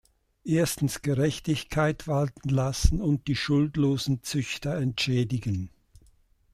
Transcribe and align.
Erstens 0.45 1.03
Gerechtigkeit 1.03 2.07
walten 2.07 2.49
lassen 2.49 3.01
und 3.01 3.27
die 3.27 3.35
schuldlosen 3.35 4.23
Züchter 4.23 4.75
entschädigen. 4.77 5.69